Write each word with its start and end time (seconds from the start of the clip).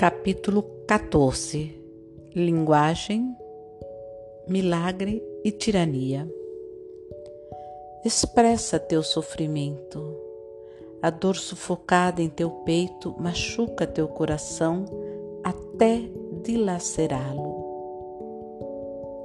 Capítulo 0.00 0.62
14 0.86 1.78
Linguagem, 2.34 3.36
Milagre 4.48 5.22
e 5.44 5.52
Tirania. 5.52 6.26
Expressa 8.02 8.78
teu 8.78 9.02
sofrimento. 9.02 10.16
A 11.02 11.10
dor 11.10 11.36
sufocada 11.36 12.22
em 12.22 12.30
teu 12.30 12.48
peito 12.64 13.14
machuca 13.20 13.86
teu 13.86 14.08
coração 14.08 14.86
até 15.44 16.00
dilacerá-lo. 16.44 17.54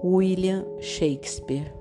William 0.04 0.66
Shakespeare. 0.82 1.74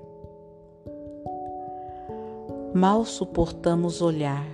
Mal 2.73 3.03
suportamos 3.03 4.01
olhar 4.01 4.47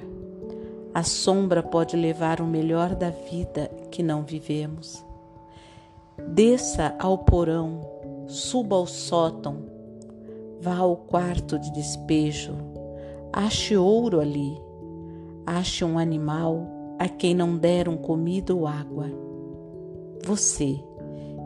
a 0.94 1.04
sombra 1.04 1.64
pode 1.64 1.96
levar 1.96 2.42
o 2.42 2.46
melhor 2.46 2.96
da 2.96 3.10
vida 3.10 3.70
que 3.90 4.04
não 4.04 4.24
vivemos. 4.24 5.06
Desça 6.28 6.96
ao 7.00 7.18
porão, 7.20 7.82
suba 8.28 8.76
ao 8.76 8.86
sótão, 8.86 9.66
vá 10.60 10.78
ao 10.78 10.96
quarto 10.96 11.58
de 11.58 11.72
despejo, 11.72 12.56
ache 13.32 13.76
ouro 13.78 14.20
ali, 14.20 14.62
ache 15.46 15.84
um 15.84 15.98
animal 15.98 16.68
a 17.00 17.08
quem 17.08 17.34
não 17.34 17.58
deram 17.58 17.98
comida 17.98 18.54
ou 18.54 18.68
água. 18.68 19.10
Você, 20.24 20.80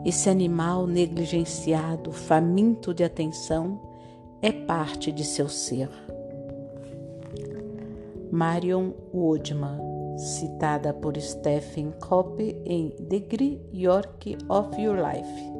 esse 0.04 0.28
animal 0.28 0.86
negligenciado, 0.86 2.12
faminto 2.12 2.92
de 2.92 3.02
atenção, 3.02 3.80
é 4.42 4.52
parte 4.52 5.10
de 5.10 5.24
seu 5.24 5.48
ser. 5.48 5.88
Marion 8.36 8.92
Woodman, 9.14 9.78
citada 10.18 10.92
por 10.92 11.18
Stephen 11.18 11.90
Copy 11.92 12.54
em 12.66 12.94
Degree 13.00 13.58
York 13.72 14.36
of 14.50 14.78
Your 14.78 14.98
Life. 14.98 15.52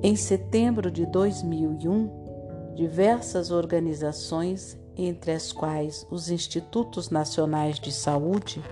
Em 0.00 0.14
setembro 0.14 0.92
de 0.92 1.04
2001, 1.06 2.74
diversas 2.76 3.50
organizações, 3.50 4.78
entre 4.96 5.32
as 5.32 5.52
quais 5.52 6.06
os 6.08 6.30
Institutos 6.30 7.10
Nacionais 7.10 7.80
de 7.80 7.90
Saúde, 7.90 8.62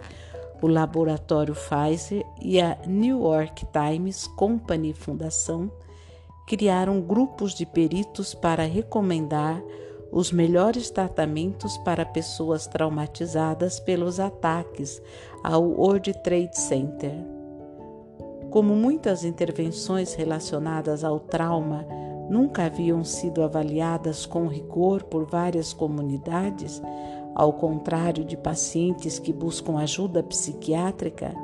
o 0.62 0.68
Laboratório 0.68 1.56
Pfizer 1.56 2.24
e 2.40 2.60
a 2.60 2.78
New 2.86 3.22
York 3.22 3.66
Times 3.72 4.28
Company 4.28 4.92
Fundação, 4.92 5.68
criaram 6.46 7.00
grupos 7.00 7.54
de 7.54 7.66
peritos 7.66 8.36
para 8.36 8.62
recomendar 8.62 9.60
os 10.12 10.30
melhores 10.30 10.90
tratamentos 10.90 11.78
para 11.78 12.04
pessoas 12.04 12.66
traumatizadas 12.66 13.80
pelos 13.80 14.20
ataques 14.20 15.00
ao 15.42 15.64
World 15.64 16.12
Trade 16.22 16.58
Center. 16.58 17.14
Como 18.50 18.76
muitas 18.76 19.24
intervenções 19.24 20.12
relacionadas 20.12 21.02
ao 21.02 21.18
trauma 21.18 21.86
nunca 22.28 22.66
haviam 22.66 23.02
sido 23.02 23.42
avaliadas 23.42 24.26
com 24.26 24.46
rigor 24.46 25.02
por 25.04 25.24
várias 25.24 25.72
comunidades, 25.72 26.82
ao 27.34 27.54
contrário 27.54 28.22
de 28.22 28.36
pacientes 28.36 29.18
que 29.18 29.32
buscam 29.32 29.78
ajuda 29.78 30.22
psiquiátrica, 30.22 31.34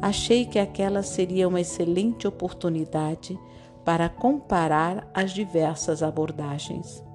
achei 0.00 0.46
que 0.46 0.58
aquela 0.58 1.02
seria 1.02 1.46
uma 1.46 1.60
excelente 1.60 2.26
oportunidade 2.26 3.38
para 3.84 4.08
comparar 4.08 5.06
as 5.12 5.32
diversas 5.32 6.02
abordagens. 6.02 7.09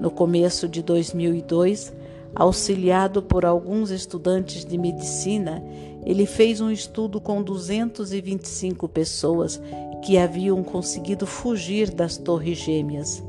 No 0.00 0.10
começo 0.10 0.68
de 0.68 0.80
2002, 0.80 1.92
auxiliado 2.34 3.22
por 3.22 3.44
alguns 3.44 3.90
estudantes 3.90 4.64
de 4.64 4.78
medicina, 4.78 5.62
ele 6.04 6.24
fez 6.24 6.60
um 6.60 6.70
estudo 6.70 7.20
com 7.20 7.42
225 7.42 8.88
pessoas 8.88 9.60
que 10.04 10.18
haviam 10.18 10.62
conseguido 10.62 11.26
fugir 11.26 11.90
das 11.90 12.16
Torres 12.16 12.58
Gêmeas. 12.58 13.22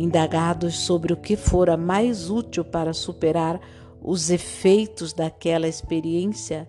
Indagados 0.00 0.76
sobre 0.78 1.12
o 1.12 1.16
que 1.16 1.34
fora 1.34 1.76
mais 1.76 2.30
útil 2.30 2.64
para 2.64 2.92
superar 2.92 3.60
os 4.00 4.30
efeitos 4.30 5.12
daquela 5.12 5.66
experiência, 5.66 6.68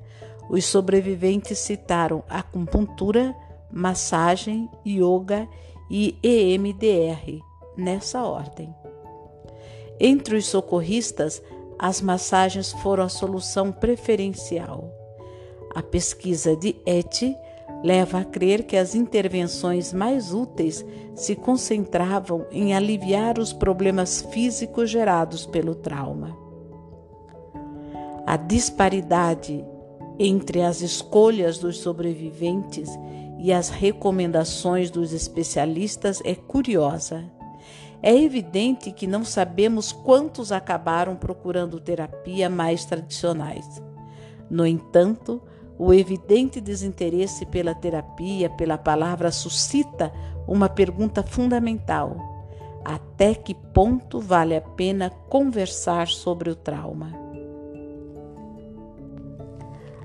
os 0.50 0.66
sobreviventes 0.66 1.59
citaram 1.59 2.23
acupuntura, 2.28 3.35
massagem, 3.72 4.68
yoga 4.84 5.47
e 5.91 6.18
EMDR, 6.23 7.39
nessa 7.78 8.23
ordem. 8.23 8.73
Entre 10.00 10.35
os 10.35 10.47
socorristas, 10.47 11.39
as 11.78 12.01
massagens 12.01 12.71
foram 12.71 13.04
a 13.04 13.09
solução 13.09 13.71
preferencial. 13.71 14.92
A 15.75 15.83
pesquisa 15.83 16.56
de 16.56 16.75
Etty 16.83 17.38
leva 17.84 18.20
a 18.20 18.26
crer 18.26 18.64
que 18.64 18.76
as 18.76 18.94
intervenções 18.94 19.94
mais 19.94 20.34
úteis 20.34 20.86
se 21.16 21.36
concentravam 21.36 22.46
em 22.52 22.74
aliviar 22.74 23.40
os 23.40 23.54
problemas 23.54 24.22
físicos 24.22 24.90
gerados 24.90 25.46
pelo 25.46 25.76
trauma. 25.76 26.38
A 28.26 28.38
disparidade 28.38 29.66
entre 30.20 30.62
as 30.62 30.81
escolhas 30.81 31.58
dos 31.58 31.78
sobreviventes 31.80 32.90
e 33.40 33.54
as 33.54 33.70
recomendações 33.70 34.92
dos 34.92 35.14
especialistas 35.14 36.22
é 36.26 36.36
curiosa. 36.36 37.24
É 38.04 38.14
evidente 38.14 38.92
que 38.92 39.08
não 39.08 39.24
sabemos 39.24 39.92
quantos 39.94 40.52
acabaram 40.52 41.16
procurando 41.16 41.80
terapia 41.80 42.50
mais 42.50 42.84
tradicionais. 42.84 43.81
No 44.50 44.66
entanto, 44.66 45.42
o 45.80 45.92
evidente 45.94 46.60
desinteresse 46.60 47.46
pela 47.46 47.74
terapia, 47.74 48.50
pela 48.50 48.78
palavra, 48.78 49.31
suscita 49.31 50.12
uma 50.46 50.68
pergunta 50.68 51.24
fundamental: 51.24 52.18
até 52.84 53.34
que 53.34 53.56
ponto 53.56 54.20
vale 54.20 54.58
a 54.58 54.62
pena 54.62 55.10
conversar 55.30 56.10
sobre 56.10 56.50
o 56.50 56.56
trauma? 56.56 57.18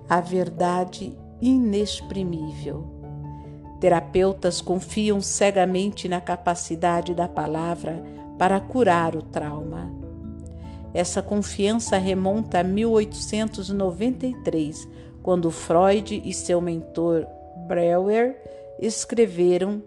A 0.09 0.21
verdade 0.21 1.19
inexprimível. 1.43 2.95
Terapeutas 3.81 4.61
confiam 4.61 5.21
cegamente 5.21 6.09
na 6.09 6.21
capacidade 6.21 7.13
da 7.15 7.27
palavra 7.27 8.01
para 8.39 8.61
curar 8.61 9.17
o 9.17 9.23
trauma. 9.23 9.91
Essa 10.95 11.21
confiança 11.21 11.99
remonta 11.99 12.61
a 12.61 12.65
1893, 12.65 14.89
quando 15.25 15.51
Freud 15.51 16.23
e 16.23 16.35
seu 16.35 16.61
mentor 16.61 17.27
Breuer 17.67 18.37
escreveram 18.79 19.83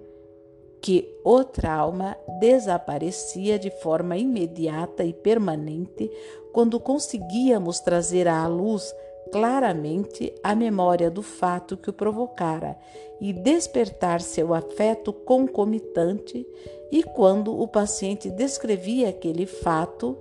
que 0.81 1.07
o 1.23 1.43
trauma 1.43 2.17
desaparecia 2.39 3.59
de 3.59 3.69
forma 3.69 4.17
imediata 4.17 5.03
e 5.03 5.13
permanente 5.13 6.09
quando 6.51 6.79
conseguíamos 6.79 7.79
trazer 7.79 8.27
à 8.27 8.47
luz 8.47 8.91
claramente 9.31 10.33
a 10.43 10.55
memória 10.55 11.11
do 11.11 11.21
fato 11.21 11.77
que 11.77 11.91
o 11.91 11.93
provocara 11.93 12.75
e 13.21 13.31
despertar 13.31 14.21
seu 14.21 14.55
afeto 14.55 15.13
concomitante, 15.13 16.47
e 16.91 17.03
quando 17.03 17.59
o 17.59 17.67
paciente 17.67 18.31
descrevia 18.31 19.09
aquele 19.09 19.45
fato 19.45 20.17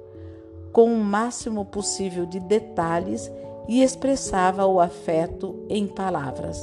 com 0.72 0.92
o 0.92 0.98
máximo 0.98 1.64
possível 1.64 2.26
de 2.26 2.40
detalhes 2.40 3.30
e 3.68 3.82
expressava 3.82 4.66
o 4.66 4.80
afeto 4.80 5.64
em 5.68 5.86
palavras. 5.86 6.58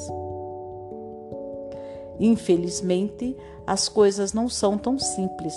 Infelizmente, 2.19 3.35
as 3.65 3.89
coisas 3.89 4.33
não 4.33 4.47
são 4.47 4.77
tão 4.77 4.97
simples. 4.99 5.53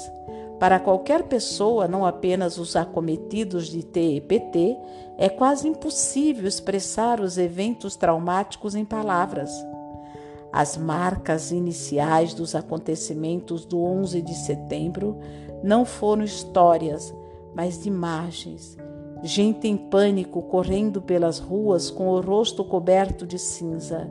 Para 0.59 0.81
qualquer 0.81 1.25
pessoa, 1.25 1.87
não 1.87 2.07
apenas 2.07 2.57
os 2.57 2.77
acometidos 2.77 3.67
de 3.69 3.83
TEPT, 3.85 4.77
é 5.19 5.29
quase 5.29 5.69
impossível 5.69 6.49
expressar 6.49 7.21
os 7.21 7.37
eventos 7.37 7.95
traumáticos 7.95 8.75
em 8.75 8.85
palavras. 8.85 9.51
As 10.51 10.77
marcas 10.77 11.51
iniciais 11.51 12.33
dos 12.33 12.55
acontecimentos 12.55 13.67
do 13.67 13.83
11 13.83 14.23
de 14.23 14.35
setembro 14.35 15.19
não 15.63 15.85
foram 15.85 16.25
histórias, 16.25 17.15
mas 17.55 17.85
imagens. 17.85 18.79
Gente 19.23 19.67
em 19.67 19.77
pânico 19.77 20.43
correndo 20.43 21.01
pelas 21.01 21.39
ruas 21.39 21.91
com 21.91 22.09
o 22.09 22.21
rosto 22.21 22.65
coberto 22.65 23.27
de 23.27 23.39
cinza. 23.39 24.09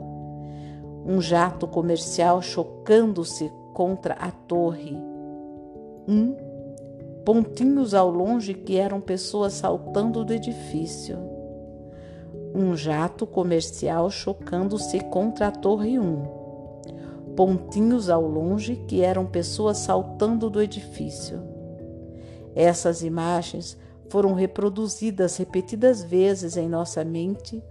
Um 1.06 1.20
jato 1.20 1.68
comercial 1.68 2.42
chocando-se 2.42 3.50
contra 3.72 4.14
a 4.14 4.30
torre. 4.30 4.96
Um, 6.08 6.34
pontinhos 7.24 7.94
ao 7.94 8.10
longe 8.10 8.54
que 8.54 8.76
eram 8.76 9.00
pessoas 9.00 9.52
saltando 9.52 10.24
do 10.24 10.32
edifício. 10.32 11.18
Um 12.54 12.74
jato 12.74 13.26
comercial 13.26 14.10
chocando-se 14.10 14.98
contra 15.00 15.48
a 15.48 15.50
torre 15.50 15.98
1. 15.98 16.22
Pontinhos 17.36 18.08
ao 18.08 18.26
longe 18.26 18.76
que 18.76 19.02
eram 19.02 19.26
pessoas 19.26 19.76
saltando 19.76 20.48
do 20.48 20.60
edifício. 20.60 21.42
Essas 22.54 23.02
imagens 23.02 23.76
foram 24.08 24.34
reproduzidas 24.34 25.36
repetidas 25.36 26.02
vezes 26.02 26.56
em 26.56 26.68
nossa 26.68 27.04
mente 27.04 27.62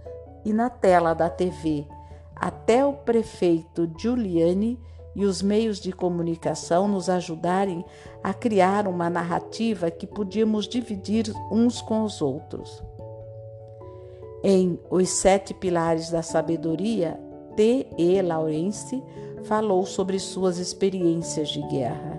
e 0.44 0.52
na 0.52 0.70
tela 0.70 1.14
da 1.14 1.28
TV, 1.28 1.86
até 2.34 2.84
o 2.84 2.92
prefeito 2.92 3.90
Giuliani 3.98 4.78
e 5.14 5.24
os 5.24 5.40
meios 5.40 5.80
de 5.80 5.92
comunicação 5.92 6.86
nos 6.86 7.08
ajudarem 7.08 7.84
a 8.22 8.34
criar 8.34 8.86
uma 8.86 9.08
narrativa 9.08 9.90
que 9.90 10.06
podíamos 10.06 10.68
dividir 10.68 11.32
uns 11.50 11.80
com 11.80 12.04
os 12.04 12.20
outros. 12.20 12.82
Em 14.44 14.78
Os 14.90 15.08
Sete 15.08 15.54
Pilares 15.54 16.10
da 16.10 16.22
Sabedoria, 16.22 17.18
T. 17.56 17.86
E. 17.96 18.20
Lawrence 18.20 19.02
falou 19.44 19.86
sobre 19.86 20.18
suas 20.18 20.58
experiências 20.58 21.48
de 21.48 21.62
guerra. 21.68 22.15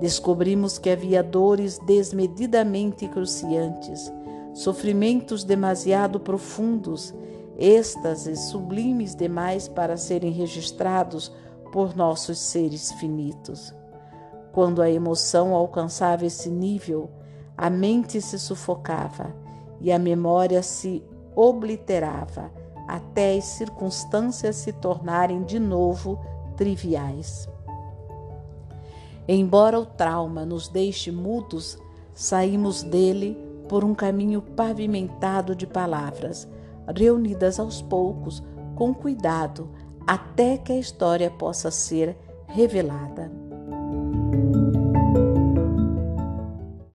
Descobrimos 0.00 0.78
que 0.78 0.90
havia 0.90 1.22
dores 1.22 1.78
desmedidamente 1.78 3.06
cruciantes, 3.08 4.12
sofrimentos 4.52 5.44
demasiado 5.44 6.18
profundos, 6.18 7.14
êxtases 7.56 8.40
sublimes 8.40 9.14
demais 9.14 9.68
para 9.68 9.96
serem 9.96 10.32
registrados 10.32 11.32
por 11.72 11.96
nossos 11.96 12.38
seres 12.38 12.92
finitos. 12.92 13.74
Quando 14.52 14.82
a 14.82 14.90
emoção 14.90 15.54
alcançava 15.54 16.26
esse 16.26 16.48
nível, 16.48 17.10
a 17.56 17.70
mente 17.70 18.20
se 18.20 18.38
sufocava 18.38 19.34
e 19.80 19.92
a 19.92 19.98
memória 19.98 20.62
se 20.62 21.02
obliterava 21.34 22.50
até 22.86 23.36
as 23.36 23.44
circunstâncias 23.44 24.56
se 24.56 24.72
tornarem 24.72 25.42
de 25.42 25.58
novo 25.58 26.18
triviais. 26.56 27.48
Embora 29.26 29.78
o 29.78 29.86
trauma 29.86 30.44
nos 30.44 30.68
deixe 30.68 31.10
mudos, 31.10 31.78
saímos 32.12 32.82
dele 32.82 33.36
por 33.68 33.84
um 33.84 33.94
caminho 33.94 34.42
pavimentado 34.42 35.54
de 35.54 35.66
palavras, 35.66 36.48
reunidas 36.94 37.58
aos 37.58 37.80
poucos, 37.80 38.42
com 38.74 38.92
cuidado, 38.92 39.70
até 40.06 40.58
que 40.58 40.72
a 40.72 40.78
história 40.78 41.30
possa 41.30 41.70
ser 41.70 42.18
revelada. 42.46 43.32